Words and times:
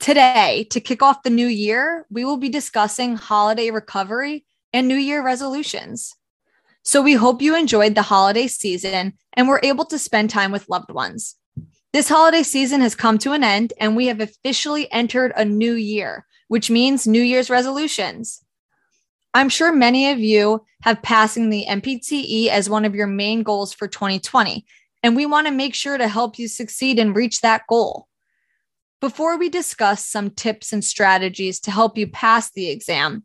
Today, 0.00 0.66
to 0.70 0.80
kick 0.80 1.02
off 1.02 1.22
the 1.22 1.28
new 1.28 1.46
year, 1.46 2.06
we 2.08 2.24
will 2.24 2.38
be 2.38 2.48
discussing 2.48 3.16
holiday 3.16 3.70
recovery 3.70 4.46
and 4.72 4.88
New 4.88 4.96
Year 4.96 5.22
resolutions. 5.22 6.16
So, 6.82 7.02
we 7.02 7.12
hope 7.12 7.42
you 7.42 7.54
enjoyed 7.54 7.94
the 7.94 8.00
holiday 8.00 8.46
season 8.46 9.12
and 9.34 9.46
were 9.46 9.60
able 9.62 9.84
to 9.84 9.98
spend 9.98 10.30
time 10.30 10.52
with 10.52 10.70
loved 10.70 10.90
ones. 10.90 11.36
This 11.92 12.08
holiday 12.08 12.42
season 12.42 12.80
has 12.80 12.94
come 12.94 13.18
to 13.18 13.32
an 13.32 13.44
end, 13.44 13.74
and 13.78 13.94
we 13.94 14.06
have 14.06 14.20
officially 14.20 14.90
entered 14.90 15.34
a 15.36 15.44
new 15.44 15.74
year, 15.74 16.24
which 16.48 16.70
means 16.70 17.06
New 17.06 17.22
Year's 17.22 17.50
resolutions. 17.50 18.42
I'm 19.34 19.50
sure 19.50 19.70
many 19.70 20.10
of 20.10 20.18
you 20.18 20.64
have 20.80 21.02
passing 21.02 21.50
the 21.50 21.66
NPTE 21.68 22.46
as 22.46 22.70
one 22.70 22.86
of 22.86 22.94
your 22.94 23.06
main 23.06 23.42
goals 23.42 23.74
for 23.74 23.86
2020, 23.86 24.64
and 25.02 25.14
we 25.14 25.26
want 25.26 25.46
to 25.46 25.52
make 25.52 25.74
sure 25.74 25.98
to 25.98 26.08
help 26.08 26.38
you 26.38 26.48
succeed 26.48 26.98
and 26.98 27.14
reach 27.14 27.42
that 27.42 27.66
goal. 27.68 28.06
Before 29.00 29.38
we 29.38 29.48
discuss 29.48 30.04
some 30.04 30.28
tips 30.28 30.74
and 30.74 30.84
strategies 30.84 31.58
to 31.60 31.70
help 31.70 31.96
you 31.96 32.06
pass 32.06 32.50
the 32.50 32.68
exam, 32.68 33.24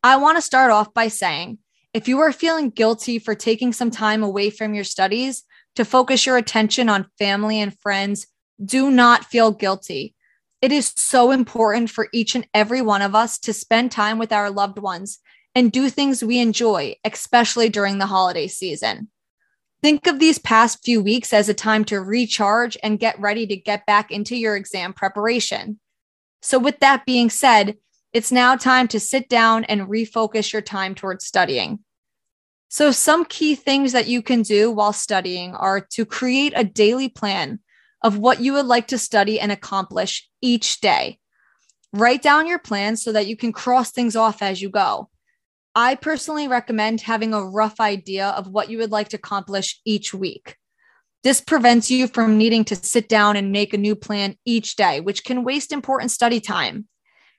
I 0.00 0.16
want 0.16 0.38
to 0.38 0.42
start 0.42 0.70
off 0.70 0.94
by 0.94 1.08
saying 1.08 1.58
if 1.92 2.06
you 2.06 2.20
are 2.20 2.30
feeling 2.30 2.70
guilty 2.70 3.18
for 3.18 3.34
taking 3.34 3.72
some 3.72 3.90
time 3.90 4.22
away 4.22 4.50
from 4.50 4.74
your 4.74 4.84
studies 4.84 5.42
to 5.74 5.84
focus 5.84 6.24
your 6.24 6.36
attention 6.36 6.88
on 6.88 7.10
family 7.18 7.60
and 7.60 7.76
friends, 7.80 8.28
do 8.64 8.92
not 8.92 9.24
feel 9.24 9.50
guilty. 9.50 10.14
It 10.62 10.70
is 10.70 10.92
so 10.96 11.32
important 11.32 11.90
for 11.90 12.08
each 12.12 12.36
and 12.36 12.46
every 12.54 12.80
one 12.80 13.02
of 13.02 13.16
us 13.16 13.40
to 13.40 13.52
spend 13.52 13.90
time 13.90 14.18
with 14.18 14.32
our 14.32 14.50
loved 14.50 14.78
ones 14.78 15.18
and 15.52 15.72
do 15.72 15.90
things 15.90 16.22
we 16.22 16.38
enjoy, 16.38 16.94
especially 17.04 17.68
during 17.68 17.98
the 17.98 18.06
holiday 18.06 18.46
season. 18.46 19.10
Think 19.80 20.08
of 20.08 20.18
these 20.18 20.38
past 20.38 20.84
few 20.84 21.00
weeks 21.00 21.32
as 21.32 21.48
a 21.48 21.54
time 21.54 21.84
to 21.86 22.00
recharge 22.00 22.76
and 22.82 22.98
get 22.98 23.20
ready 23.20 23.46
to 23.46 23.56
get 23.56 23.86
back 23.86 24.10
into 24.10 24.36
your 24.36 24.56
exam 24.56 24.92
preparation. 24.92 25.78
So, 26.42 26.58
with 26.58 26.80
that 26.80 27.06
being 27.06 27.30
said, 27.30 27.76
it's 28.12 28.32
now 28.32 28.56
time 28.56 28.88
to 28.88 29.00
sit 29.00 29.28
down 29.28 29.64
and 29.64 29.82
refocus 29.82 30.52
your 30.52 30.62
time 30.62 30.94
towards 30.94 31.24
studying. 31.26 31.80
So, 32.68 32.90
some 32.90 33.24
key 33.24 33.54
things 33.54 33.92
that 33.92 34.08
you 34.08 34.20
can 34.20 34.42
do 34.42 34.70
while 34.70 34.92
studying 34.92 35.54
are 35.54 35.80
to 35.92 36.04
create 36.04 36.52
a 36.56 36.64
daily 36.64 37.08
plan 37.08 37.60
of 38.02 38.18
what 38.18 38.40
you 38.40 38.54
would 38.54 38.66
like 38.66 38.88
to 38.88 38.98
study 38.98 39.38
and 39.38 39.52
accomplish 39.52 40.28
each 40.40 40.80
day. 40.80 41.18
Write 41.92 42.22
down 42.22 42.46
your 42.46 42.58
plan 42.58 42.96
so 42.96 43.12
that 43.12 43.26
you 43.26 43.36
can 43.36 43.52
cross 43.52 43.92
things 43.92 44.16
off 44.16 44.42
as 44.42 44.60
you 44.60 44.70
go. 44.70 45.08
I 45.80 45.94
personally 45.94 46.48
recommend 46.48 47.02
having 47.02 47.32
a 47.32 47.44
rough 47.44 47.78
idea 47.78 48.30
of 48.30 48.48
what 48.48 48.68
you 48.68 48.78
would 48.78 48.90
like 48.90 49.10
to 49.10 49.16
accomplish 49.16 49.80
each 49.84 50.12
week. 50.12 50.56
This 51.22 51.40
prevents 51.40 51.88
you 51.88 52.08
from 52.08 52.36
needing 52.36 52.64
to 52.64 52.74
sit 52.74 53.08
down 53.08 53.36
and 53.36 53.52
make 53.52 53.72
a 53.72 53.78
new 53.78 53.94
plan 53.94 54.34
each 54.44 54.74
day, 54.74 54.98
which 54.98 55.22
can 55.22 55.44
waste 55.44 55.70
important 55.70 56.10
study 56.10 56.40
time. 56.40 56.88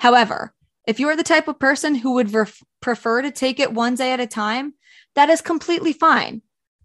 However, 0.00 0.54
if 0.86 0.98
you 0.98 1.10
are 1.10 1.16
the 1.16 1.22
type 1.22 1.46
of 1.46 1.58
person 1.58 1.94
who 1.94 2.14
would 2.14 2.32
ref- 2.32 2.62
prefer 2.80 3.20
to 3.20 3.30
take 3.30 3.60
it 3.60 3.74
one 3.74 3.96
day 3.96 4.12
at 4.14 4.20
a 4.20 4.26
time, 4.26 4.76
that 5.14 5.28
is 5.28 5.42
completely 5.42 5.92
fine. 5.92 6.40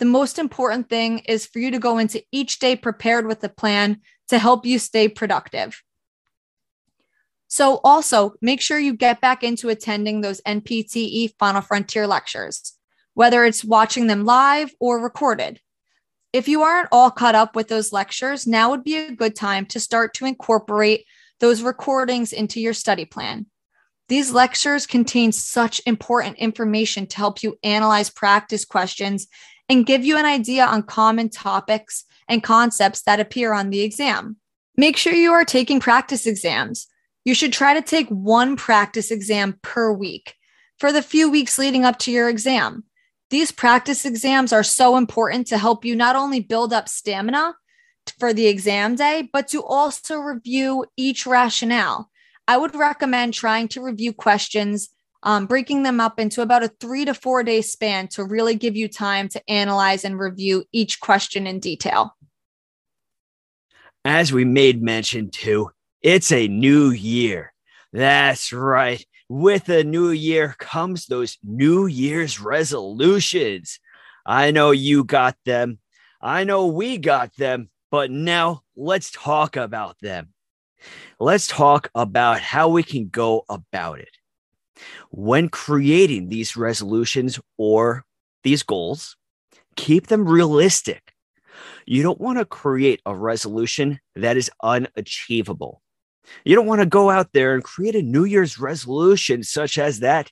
The 0.00 0.06
most 0.06 0.40
important 0.40 0.88
thing 0.88 1.20
is 1.20 1.46
for 1.46 1.60
you 1.60 1.70
to 1.70 1.78
go 1.78 1.98
into 1.98 2.20
each 2.32 2.58
day 2.58 2.74
prepared 2.74 3.28
with 3.28 3.44
a 3.44 3.48
plan 3.48 4.00
to 4.26 4.40
help 4.40 4.66
you 4.66 4.80
stay 4.80 5.06
productive. 5.06 5.84
So, 7.58 7.80
also 7.82 8.34
make 8.40 8.60
sure 8.60 8.78
you 8.78 8.94
get 8.94 9.20
back 9.20 9.42
into 9.42 9.68
attending 9.68 10.20
those 10.20 10.40
NPTE 10.42 11.34
Final 11.40 11.60
Frontier 11.60 12.06
lectures, 12.06 12.74
whether 13.14 13.44
it's 13.44 13.64
watching 13.64 14.06
them 14.06 14.24
live 14.24 14.72
or 14.78 15.00
recorded. 15.02 15.60
If 16.32 16.46
you 16.46 16.62
aren't 16.62 16.90
all 16.92 17.10
caught 17.10 17.34
up 17.34 17.56
with 17.56 17.66
those 17.66 17.92
lectures, 17.92 18.46
now 18.46 18.70
would 18.70 18.84
be 18.84 18.94
a 18.94 19.10
good 19.10 19.34
time 19.34 19.66
to 19.70 19.80
start 19.80 20.14
to 20.14 20.24
incorporate 20.24 21.04
those 21.40 21.60
recordings 21.60 22.32
into 22.32 22.60
your 22.60 22.74
study 22.74 23.04
plan. 23.04 23.46
These 24.06 24.30
lectures 24.30 24.86
contain 24.86 25.32
such 25.32 25.82
important 25.84 26.36
information 26.36 27.08
to 27.08 27.16
help 27.16 27.42
you 27.42 27.58
analyze 27.64 28.08
practice 28.08 28.64
questions 28.64 29.26
and 29.68 29.84
give 29.84 30.04
you 30.04 30.16
an 30.16 30.26
idea 30.26 30.64
on 30.64 30.84
common 30.84 31.28
topics 31.28 32.04
and 32.28 32.40
concepts 32.40 33.02
that 33.02 33.18
appear 33.18 33.52
on 33.52 33.70
the 33.70 33.80
exam. 33.80 34.36
Make 34.76 34.96
sure 34.96 35.12
you 35.12 35.32
are 35.32 35.44
taking 35.44 35.80
practice 35.80 36.24
exams. 36.24 36.86
You 37.28 37.34
should 37.34 37.52
try 37.52 37.74
to 37.74 37.82
take 37.82 38.08
one 38.08 38.56
practice 38.56 39.10
exam 39.10 39.58
per 39.60 39.92
week 39.92 40.34
for 40.78 40.92
the 40.92 41.02
few 41.02 41.30
weeks 41.30 41.58
leading 41.58 41.84
up 41.84 41.98
to 41.98 42.10
your 42.10 42.26
exam. 42.26 42.84
These 43.28 43.52
practice 43.52 44.06
exams 44.06 44.50
are 44.50 44.62
so 44.62 44.96
important 44.96 45.46
to 45.48 45.58
help 45.58 45.84
you 45.84 45.94
not 45.94 46.16
only 46.16 46.40
build 46.40 46.72
up 46.72 46.88
stamina 46.88 47.54
for 48.18 48.32
the 48.32 48.46
exam 48.46 48.96
day, 48.96 49.28
but 49.30 49.46
to 49.48 49.62
also 49.62 50.16
review 50.16 50.86
each 50.96 51.26
rationale. 51.26 52.08
I 52.46 52.56
would 52.56 52.74
recommend 52.74 53.34
trying 53.34 53.68
to 53.68 53.82
review 53.82 54.14
questions, 54.14 54.88
um, 55.22 55.44
breaking 55.44 55.82
them 55.82 56.00
up 56.00 56.18
into 56.18 56.40
about 56.40 56.64
a 56.64 56.72
three 56.80 57.04
to 57.04 57.12
four 57.12 57.42
day 57.42 57.60
span 57.60 58.08
to 58.12 58.24
really 58.24 58.54
give 58.54 58.74
you 58.74 58.88
time 58.88 59.28
to 59.28 59.50
analyze 59.50 60.02
and 60.02 60.18
review 60.18 60.64
each 60.72 60.98
question 60.98 61.46
in 61.46 61.60
detail. 61.60 62.16
As 64.02 64.32
we 64.32 64.46
made 64.46 64.82
mention 64.82 65.30
to, 65.32 65.72
it's 66.02 66.32
a 66.32 66.48
new 66.48 66.90
year. 66.90 67.52
That's 67.92 68.52
right. 68.52 69.04
With 69.28 69.68
a 69.68 69.84
new 69.84 70.10
year 70.10 70.54
comes 70.58 71.06
those 71.06 71.38
New 71.42 71.86
Year's 71.86 72.40
resolutions. 72.40 73.78
I 74.24 74.50
know 74.50 74.70
you 74.70 75.04
got 75.04 75.36
them. 75.44 75.78
I 76.20 76.44
know 76.44 76.66
we 76.66 76.98
got 76.98 77.34
them. 77.36 77.70
But 77.90 78.10
now 78.10 78.62
let's 78.76 79.10
talk 79.10 79.56
about 79.56 79.96
them. 80.00 80.34
Let's 81.18 81.46
talk 81.46 81.90
about 81.94 82.40
how 82.40 82.68
we 82.68 82.82
can 82.82 83.08
go 83.08 83.44
about 83.48 83.98
it. 84.00 84.16
When 85.10 85.48
creating 85.48 86.28
these 86.28 86.56
resolutions 86.56 87.40
or 87.56 88.04
these 88.44 88.62
goals, 88.62 89.16
keep 89.76 90.06
them 90.06 90.28
realistic. 90.28 91.12
You 91.86 92.02
don't 92.02 92.20
want 92.20 92.38
to 92.38 92.44
create 92.44 93.00
a 93.04 93.16
resolution 93.16 93.98
that 94.14 94.36
is 94.36 94.50
unachievable. 94.62 95.82
You 96.44 96.54
don't 96.54 96.66
want 96.66 96.80
to 96.80 96.86
go 96.86 97.10
out 97.10 97.32
there 97.32 97.54
and 97.54 97.62
create 97.62 97.94
a 97.94 98.02
New 98.02 98.24
Year's 98.24 98.58
resolution 98.58 99.42
such 99.42 99.78
as 99.78 100.00
that. 100.00 100.30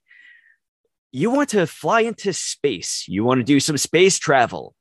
You 1.13 1.31
want 1.31 1.51
to 1.51 1.67
fly 1.67 2.01
into 2.03 2.33
space. 2.33 3.07
You 3.09 3.25
want 3.25 3.39
to 3.39 3.45
do 3.45 3.61
some 3.61 3.79
space 3.79 4.19
travel. 4.19 4.75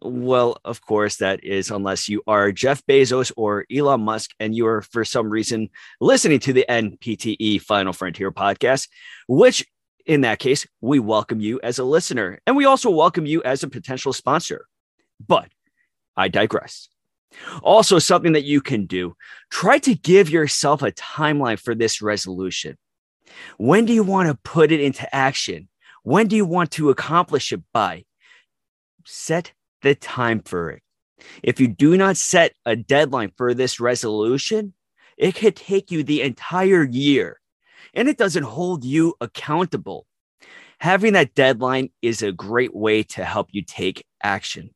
Well, 0.00 0.58
of 0.64 0.84
course, 0.84 1.16
that 1.16 1.42
is 1.42 1.70
unless 1.70 2.08
you 2.08 2.22
are 2.26 2.52
Jeff 2.52 2.84
Bezos 2.86 3.32
or 3.36 3.64
Elon 3.74 4.02
Musk 4.02 4.30
and 4.38 4.54
you 4.54 4.66
are, 4.66 4.82
for 4.82 5.04
some 5.04 5.30
reason, 5.30 5.70
listening 6.00 6.40
to 6.40 6.52
the 6.52 6.66
NPTE 6.68 7.62
Final 7.62 7.92
Frontier 7.92 8.30
podcast, 8.30 8.88
which 9.28 9.64
in 10.06 10.20
that 10.20 10.38
case, 10.38 10.66
we 10.80 10.98
welcome 10.98 11.40
you 11.40 11.60
as 11.62 11.78
a 11.78 11.84
listener 11.84 12.40
and 12.46 12.56
we 12.56 12.66
also 12.66 12.90
welcome 12.90 13.26
you 13.26 13.42
as 13.42 13.62
a 13.62 13.68
potential 13.68 14.12
sponsor. 14.12 14.66
But 15.26 15.48
I 16.16 16.28
digress. 16.28 16.88
Also, 17.62 17.98
something 17.98 18.32
that 18.32 18.44
you 18.44 18.60
can 18.60 18.86
do 18.86 19.16
try 19.50 19.78
to 19.78 19.94
give 19.94 20.30
yourself 20.30 20.82
a 20.82 20.92
timeline 20.92 21.58
for 21.58 21.74
this 21.74 22.02
resolution. 22.02 22.76
When 23.58 23.84
do 23.84 23.92
you 23.92 24.02
want 24.02 24.28
to 24.28 24.34
put 24.34 24.72
it 24.72 24.80
into 24.80 25.12
action? 25.14 25.68
When 26.02 26.28
do 26.28 26.36
you 26.36 26.44
want 26.44 26.70
to 26.72 26.90
accomplish 26.90 27.52
it 27.52 27.62
by? 27.72 28.04
Set 29.04 29.52
the 29.82 29.94
time 29.94 30.40
for 30.40 30.70
it. 30.70 30.82
If 31.42 31.60
you 31.60 31.68
do 31.68 31.96
not 31.96 32.16
set 32.16 32.54
a 32.66 32.76
deadline 32.76 33.32
for 33.36 33.54
this 33.54 33.80
resolution, 33.80 34.74
it 35.16 35.34
could 35.34 35.56
take 35.56 35.90
you 35.90 36.02
the 36.02 36.22
entire 36.22 36.84
year 36.84 37.40
and 37.94 38.08
it 38.08 38.18
doesn't 38.18 38.42
hold 38.42 38.84
you 38.84 39.14
accountable. 39.20 40.06
Having 40.78 41.14
that 41.14 41.34
deadline 41.34 41.90
is 42.02 42.22
a 42.22 42.32
great 42.32 42.74
way 42.74 43.02
to 43.04 43.24
help 43.24 43.48
you 43.52 43.62
take 43.62 44.04
action. 44.22 44.73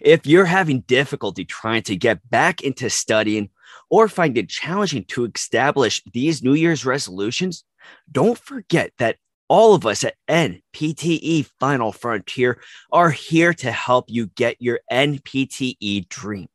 If 0.00 0.26
you're 0.26 0.46
having 0.46 0.80
difficulty 0.80 1.44
trying 1.44 1.82
to 1.84 1.96
get 1.96 2.28
back 2.30 2.62
into 2.62 2.90
studying 2.90 3.50
or 3.90 4.08
find 4.08 4.36
it 4.36 4.48
challenging 4.48 5.04
to 5.04 5.24
establish 5.26 6.02
these 6.12 6.42
New 6.42 6.54
Year's 6.54 6.84
resolutions, 6.84 7.64
don't 8.10 8.38
forget 8.38 8.92
that 8.98 9.16
all 9.48 9.74
of 9.74 9.86
us 9.86 10.02
at 10.04 10.16
NPTE 10.28 11.46
Final 11.60 11.92
Frontier 11.92 12.60
are 12.90 13.10
here 13.10 13.54
to 13.54 13.70
help 13.70 14.06
you 14.08 14.26
get 14.26 14.60
your 14.60 14.80
NPTE 14.90 16.08
dream. 16.08 16.48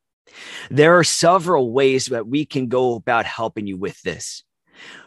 There 0.69 0.97
are 0.97 1.03
several 1.03 1.71
ways 1.71 2.07
that 2.07 2.27
we 2.27 2.45
can 2.45 2.67
go 2.67 2.95
about 2.95 3.25
helping 3.25 3.67
you 3.67 3.77
with 3.77 4.01
this. 4.01 4.43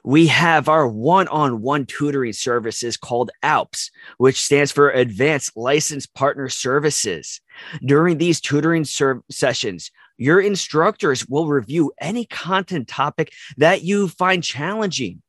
We 0.05 0.27
have 0.29 0.69
our 0.69 0.87
one 0.87 1.29
on 1.29 1.63
one 1.63 1.87
tutoring 1.87 2.33
services 2.33 2.97
called 2.97 3.31
ALPS, 3.43 3.91
which 4.19 4.41
stands 4.41 4.71
for 4.71 4.91
Advanced 4.91 5.57
Licensed 5.57 6.13
Partner 6.15 6.49
Services. 6.49 7.41
During 7.85 8.19
these 8.19 8.41
tutoring 8.41 8.85
ser- 8.85 9.23
sessions, 9.31 9.91
your 10.17 10.41
instructors 10.41 11.27
will 11.27 11.47
review 11.47 11.93
any 12.01 12.27
content 12.27 12.89
topic 12.89 13.33
that 13.57 13.83
you 13.83 14.09
find 14.09 14.43
challenging, 14.43 15.23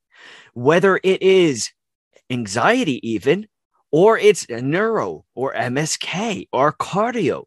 whether 0.54 1.00
it 1.04 1.22
is 1.22 1.72
anxiety, 2.30 3.00
even, 3.08 3.48
or 3.92 4.18
it's 4.18 4.48
neuro 4.50 5.26
or 5.36 5.54
MSK 5.54 6.48
or 6.52 6.74
cardio. 6.74 7.46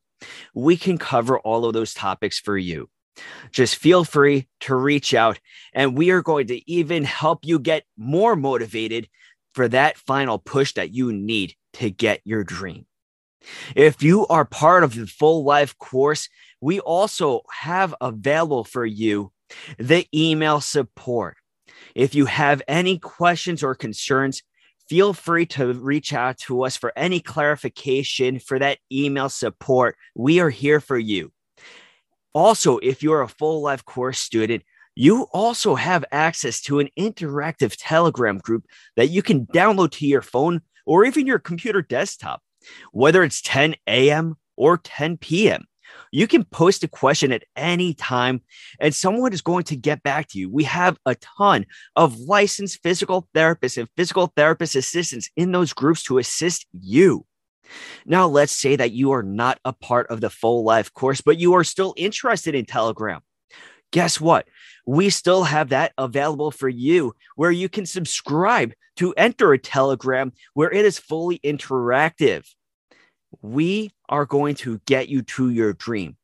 We 0.54 0.76
can 0.76 0.98
cover 0.98 1.38
all 1.38 1.64
of 1.64 1.74
those 1.74 1.94
topics 1.94 2.40
for 2.40 2.56
you. 2.56 2.88
Just 3.50 3.76
feel 3.76 4.04
free 4.04 4.48
to 4.60 4.74
reach 4.74 5.14
out, 5.14 5.38
and 5.72 5.96
we 5.96 6.10
are 6.10 6.22
going 6.22 6.48
to 6.48 6.70
even 6.70 7.04
help 7.04 7.40
you 7.44 7.58
get 7.58 7.84
more 7.96 8.36
motivated 8.36 9.08
for 9.54 9.68
that 9.68 9.96
final 9.96 10.38
push 10.38 10.74
that 10.74 10.92
you 10.92 11.12
need 11.12 11.54
to 11.74 11.90
get 11.90 12.20
your 12.24 12.44
dream. 12.44 12.86
If 13.74 14.02
you 14.02 14.26
are 14.26 14.44
part 14.44 14.84
of 14.84 14.94
the 14.94 15.06
full 15.06 15.44
life 15.44 15.76
course, 15.78 16.28
we 16.60 16.80
also 16.80 17.42
have 17.50 17.94
available 18.00 18.64
for 18.64 18.84
you 18.84 19.32
the 19.78 20.06
email 20.14 20.60
support. 20.60 21.36
If 21.94 22.14
you 22.14 22.26
have 22.26 22.62
any 22.68 22.98
questions 22.98 23.62
or 23.62 23.74
concerns, 23.74 24.42
feel 24.88 25.12
free 25.12 25.46
to 25.46 25.72
reach 25.72 26.12
out 26.12 26.38
to 26.38 26.64
us 26.64 26.76
for 26.76 26.92
any 26.96 27.20
clarification 27.20 28.38
for 28.38 28.58
that 28.58 28.78
email 28.92 29.28
support. 29.28 29.96
We 30.14 30.40
are 30.40 30.50
here 30.50 30.80
for 30.80 30.98
you. 30.98 31.32
Also, 32.34 32.78
if 32.78 33.02
you're 33.02 33.22
a 33.22 33.28
full 33.28 33.62
life 33.62 33.84
course 33.84 34.18
student, 34.18 34.62
you 34.94 35.28
also 35.32 35.76
have 35.76 36.04
access 36.10 36.60
to 36.62 36.80
an 36.80 36.88
interactive 36.98 37.76
Telegram 37.78 38.38
group 38.38 38.64
that 38.96 39.10
you 39.10 39.22
can 39.22 39.46
download 39.46 39.92
to 39.92 40.06
your 40.06 40.22
phone 40.22 40.60
or 40.86 41.04
even 41.04 41.26
your 41.26 41.38
computer 41.38 41.82
desktop, 41.82 42.42
whether 42.92 43.22
it's 43.22 43.40
10 43.42 43.76
a.m. 43.86 44.36
or 44.56 44.78
10 44.78 45.18
p.m. 45.18 45.64
You 46.10 46.26
can 46.26 46.44
post 46.44 46.82
a 46.82 46.88
question 46.88 47.32
at 47.32 47.44
any 47.54 47.94
time 47.94 48.42
and 48.80 48.94
someone 48.94 49.32
is 49.32 49.42
going 49.42 49.64
to 49.64 49.76
get 49.76 50.02
back 50.02 50.28
to 50.28 50.38
you. 50.38 50.50
We 50.50 50.64
have 50.64 50.98
a 51.06 51.14
ton 51.14 51.66
of 51.96 52.18
licensed 52.18 52.82
physical 52.82 53.28
therapists 53.34 53.78
and 53.78 53.88
physical 53.96 54.32
therapist 54.34 54.74
assistants 54.74 55.30
in 55.36 55.52
those 55.52 55.72
groups 55.72 56.02
to 56.04 56.18
assist 56.18 56.66
you. 56.72 57.24
Now, 58.06 58.26
let's 58.26 58.52
say 58.52 58.76
that 58.76 58.92
you 58.92 59.12
are 59.12 59.22
not 59.22 59.58
a 59.64 59.72
part 59.72 60.08
of 60.08 60.20
the 60.20 60.30
full 60.30 60.64
life 60.64 60.92
course, 60.92 61.20
but 61.20 61.38
you 61.38 61.54
are 61.54 61.64
still 61.64 61.94
interested 61.96 62.54
in 62.54 62.64
Telegram. 62.64 63.20
Guess 63.90 64.20
what? 64.20 64.46
We 64.86 65.10
still 65.10 65.44
have 65.44 65.70
that 65.70 65.92
available 65.98 66.50
for 66.50 66.68
you 66.68 67.14
where 67.36 67.50
you 67.50 67.68
can 67.68 67.86
subscribe 67.86 68.72
to 68.96 69.14
enter 69.14 69.52
a 69.52 69.58
Telegram 69.58 70.32
where 70.54 70.70
it 70.72 70.84
is 70.84 70.98
fully 70.98 71.38
interactive. 71.40 72.46
We 73.42 73.90
are 74.08 74.26
going 74.26 74.56
to 74.56 74.80
get 74.86 75.08
you 75.08 75.22
to 75.22 75.50
your 75.50 75.72
dream. 75.72 76.16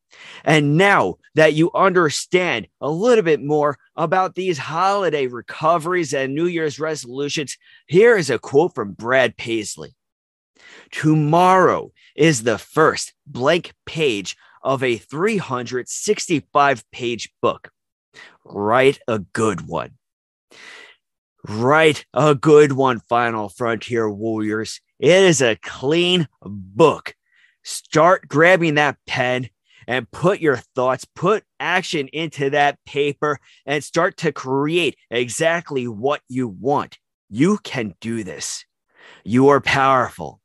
And 0.45 0.77
now 0.77 1.17
that 1.35 1.55
you 1.55 1.71
understand 1.75 2.69
a 2.81 2.89
little 2.89 3.25
bit 3.25 3.43
more 3.43 3.79
about 3.97 4.35
these 4.35 4.59
holiday 4.59 5.27
recoveries 5.27 6.15
and 6.15 6.35
New 6.35 6.47
Year's 6.47 6.79
resolutions, 6.79 7.57
here 7.87 8.17
is 8.17 8.31
a 8.31 8.39
quote 8.39 8.75
from 8.75 8.93
Brad 8.93 9.37
Paisley. 9.37 9.95
Tomorrow 10.91 11.93
is 12.17 12.43
the 12.43 12.59
first 12.59 13.13
blank 13.27 13.75
page 13.87 14.37
of 14.63 14.83
a 14.83 14.97
365 14.97 16.91
page 16.91 17.33
book. 17.41 17.71
Write 18.45 18.99
a 19.07 19.19
good 19.19 19.67
one. 19.69 19.93
Write 21.47 22.07
a 22.15 22.35
good 22.35 22.73
one, 22.73 23.01
Final 23.01 23.51
Frontier 23.51 24.11
Warriors. 24.11 24.81
It 24.99 25.23
is 25.23 25.43
a 25.43 25.57
clean 25.57 26.27
book. 26.43 27.15
Start 27.63 28.29
grabbing 28.29 28.75
that 28.75 28.97
pen 29.07 29.51
and 29.87 30.11
put 30.11 30.41
your 30.41 30.57
thoughts, 30.75 31.05
put 31.15 31.45
action 31.61 32.09
into 32.09 32.51
that 32.51 32.79
paper, 32.87 33.39
and 33.67 33.85
start 33.85 34.17
to 34.19 34.33
create 34.33 34.97
exactly 35.11 35.87
what 35.87 36.23
you 36.29 36.49
want. 36.49 36.99
You 37.29 37.59
can 37.59 37.95
do 38.01 38.25
this. 38.25 38.65
You 39.25 39.49
are 39.49 39.61
powerful. 39.61 40.41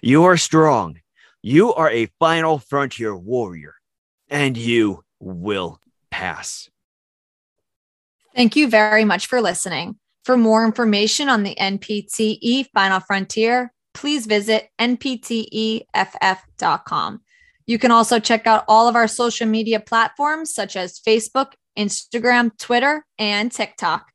You 0.00 0.24
are 0.24 0.36
strong. 0.36 1.00
You 1.42 1.72
are 1.74 1.90
a 1.90 2.10
final 2.18 2.58
frontier 2.58 3.16
warrior, 3.16 3.74
and 4.28 4.56
you 4.56 5.04
will 5.20 5.80
pass. 6.10 6.68
Thank 8.34 8.56
you 8.56 8.68
very 8.68 9.04
much 9.04 9.26
for 9.26 9.40
listening. 9.40 9.98
For 10.24 10.36
more 10.36 10.64
information 10.64 11.28
on 11.28 11.42
the 11.42 11.56
NPTE 11.58 12.66
Final 12.74 13.00
Frontier, 13.00 13.72
please 13.94 14.26
visit 14.26 14.68
npteff.com. 14.78 15.86
You 17.66 17.78
can 17.78 17.90
also 17.90 18.18
check 18.18 18.46
out 18.46 18.64
all 18.68 18.88
of 18.88 18.96
our 18.96 19.08
social 19.08 19.46
media 19.46 19.80
platforms 19.80 20.54
such 20.54 20.76
as 20.76 21.00
Facebook, 21.00 21.52
Instagram, 21.78 22.56
Twitter, 22.58 23.04
and 23.18 23.50
TikTok. 23.50 24.06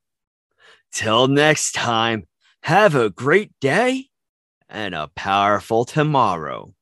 Till 0.91 1.27
next 1.27 1.73
time, 1.73 2.27
have 2.63 2.95
a 2.95 3.09
great 3.09 3.51
day 3.59 4.09
and 4.73 4.93
a 4.95 5.07
powerful 5.15 5.85
tomorrow. 5.85 6.73